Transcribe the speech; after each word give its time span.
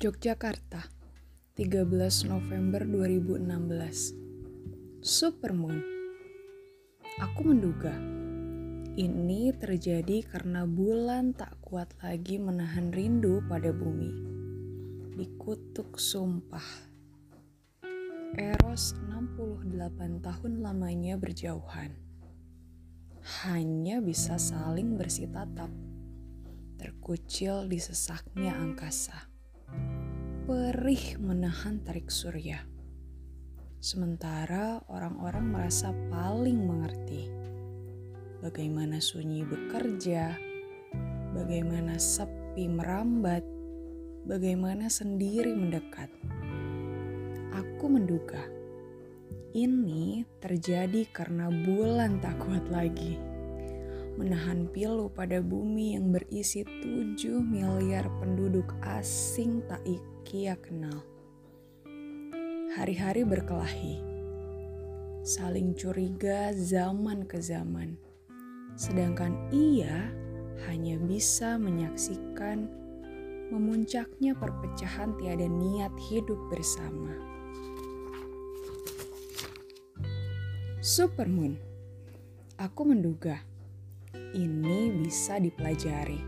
Yogyakarta, 0.00 0.88
13 1.60 1.84
November 2.24 2.88
2016. 2.88 4.16
Supermoon. 5.04 5.76
Aku 7.20 7.44
menduga 7.44 7.92
ini 8.96 9.52
terjadi 9.52 10.24
karena 10.24 10.64
bulan 10.64 11.36
tak 11.36 11.52
kuat 11.60 11.92
lagi 12.00 12.40
menahan 12.40 12.88
rindu 12.96 13.44
pada 13.44 13.76
bumi. 13.76 14.08
Dikutuk 15.20 16.00
sumpah. 16.00 16.64
Eros 18.40 18.96
68 19.04 20.24
tahun 20.24 20.64
lamanya 20.64 21.20
berjauhan. 21.20 21.92
Hanya 23.44 24.00
bisa 24.00 24.40
saling 24.40 24.96
bersitatap. 24.96 25.68
Terkucil 26.80 27.68
di 27.68 27.76
sesaknya 27.76 28.56
angkasa 28.56 29.28
perih 30.48 31.20
menahan 31.20 31.84
tarik 31.84 32.08
surya. 32.08 32.64
Sementara 33.80 34.80
orang-orang 34.88 35.52
merasa 35.52 35.92
paling 36.08 36.56
mengerti 36.56 37.28
bagaimana 38.40 39.00
sunyi 39.00 39.44
bekerja, 39.44 40.36
bagaimana 41.36 42.00
sepi 42.00 42.68
merambat, 42.68 43.44
bagaimana 44.24 44.88
sendiri 44.88 45.52
mendekat. 45.52 46.08
Aku 47.52 47.92
menduga 47.92 48.40
ini 49.52 50.24
terjadi 50.40 51.04
karena 51.12 51.52
bulan 51.52 52.20
tak 52.24 52.40
kuat 52.40 52.64
lagi 52.72 53.20
menahan 54.20 54.68
pilu 54.68 55.08
pada 55.08 55.40
bumi 55.40 55.96
yang 55.96 56.12
berisi 56.12 56.60
7 56.60 57.16
miliar 57.40 58.04
penduduk 58.20 58.76
asing 58.84 59.64
tak 59.64 59.80
ia 60.28 60.60
kenal. 60.60 61.00
Hari-hari 62.76 63.24
berkelahi, 63.24 64.04
saling 65.24 65.72
curiga 65.72 66.52
zaman 66.52 67.24
ke 67.24 67.40
zaman, 67.40 67.96
sedangkan 68.76 69.40
ia 69.48 70.12
hanya 70.68 71.00
bisa 71.00 71.56
menyaksikan 71.56 72.68
memuncaknya 73.48 74.36
perpecahan 74.36 75.16
tiada 75.16 75.48
niat 75.48 75.90
hidup 76.12 76.38
bersama. 76.52 77.16
Supermoon, 80.84 81.56
aku 82.60 82.84
menduga 82.84 83.49
ini 84.34 84.90
bisa 84.94 85.38
dipelajari. 85.42 86.22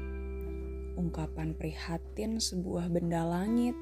Ungkapan 0.98 1.54
prihatin 1.56 2.38
sebuah 2.38 2.90
benda 2.92 3.24
langit 3.24 3.74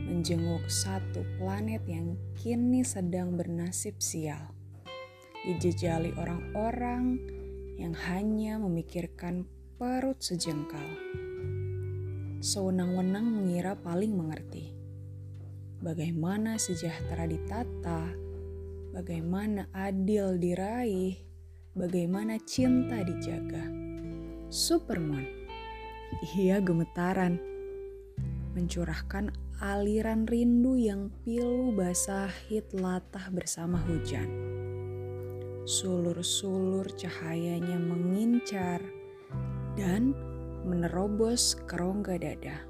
menjenguk 0.00 0.64
satu 0.70 1.20
planet 1.36 1.84
yang 1.84 2.16
kini 2.38 2.80
sedang 2.86 3.36
bernasib 3.36 4.00
sial. 4.00 4.52
Dijejali 5.44 6.16
orang-orang 6.16 7.20
yang 7.80 7.96
hanya 8.08 8.60
memikirkan 8.60 9.48
perut 9.80 10.20
sejengkal. 10.20 10.84
Sewenang-wenang 12.40 13.24
mengira 13.24 13.76
paling 13.76 14.12
mengerti. 14.16 14.76
Bagaimana 15.80 16.60
sejahtera 16.60 17.24
ditata, 17.24 18.12
bagaimana 18.92 19.64
adil 19.72 20.36
diraih, 20.36 21.16
bagaimana 21.80 22.36
cinta 22.44 23.00
dijaga. 23.00 23.64
Superman, 24.52 25.24
ia 26.36 26.60
gemetaran, 26.60 27.40
mencurahkan 28.52 29.32
aliran 29.64 30.28
rindu 30.28 30.76
yang 30.76 31.08
pilu 31.24 31.72
basah 31.72 32.28
hit 32.52 32.68
latah 32.76 33.32
bersama 33.32 33.80
hujan. 33.88 34.28
Sulur-sulur 35.64 36.84
cahayanya 37.00 37.80
mengincar 37.80 38.84
dan 39.72 40.12
menerobos 40.68 41.56
kerongga 41.64 42.20
dada. 42.20 42.60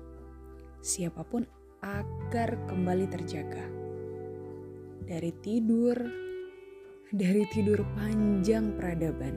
Siapa 0.86 1.26
pun 1.26 1.42
agar 1.82 2.54
kembali 2.70 3.10
terjaga. 3.10 3.66
Dari 5.02 5.34
tidur, 5.42 5.98
dari 7.10 7.42
tidur 7.50 7.82
panjang 7.98 8.70
peradaban. 8.78 9.34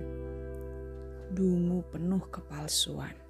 Dungu 1.34 1.82
penuh 1.90 2.22
kepalsuan. 2.30 3.23